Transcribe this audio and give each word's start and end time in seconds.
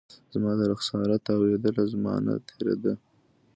زما 0.33 0.51
د 0.59 0.61
رخساره 0.71 1.15
تاویدله، 1.27 1.83
زمانه 1.93 2.33
تیره 2.47 2.75
ده 2.83 2.93